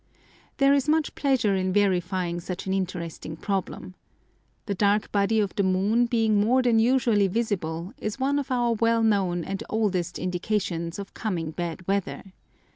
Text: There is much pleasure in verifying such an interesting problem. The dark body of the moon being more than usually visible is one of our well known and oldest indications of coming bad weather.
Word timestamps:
There 0.57 0.73
is 0.73 0.89
much 0.89 1.13
pleasure 1.13 1.55
in 1.55 1.71
verifying 1.71 2.39
such 2.39 2.65
an 2.65 2.73
interesting 2.73 3.35
problem. 3.37 3.93
The 4.65 4.73
dark 4.73 5.11
body 5.11 5.39
of 5.39 5.53
the 5.53 5.61
moon 5.61 6.07
being 6.07 6.39
more 6.39 6.63
than 6.63 6.79
usually 6.79 7.27
visible 7.27 7.93
is 7.99 8.19
one 8.19 8.39
of 8.39 8.49
our 8.49 8.73
well 8.73 9.03
known 9.03 9.43
and 9.43 9.61
oldest 9.69 10.17
indications 10.17 10.97
of 10.97 11.13
coming 11.13 11.51
bad 11.51 11.87
weather. 11.87 12.23